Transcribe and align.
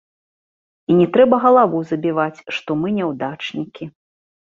І 0.91 0.95
не 1.01 1.07
трэба 1.17 1.39
галаву 1.45 1.83
забіваць, 1.91 2.43
што 2.59 2.81
мы 2.83 2.99
няўдачнікі. 2.99 3.83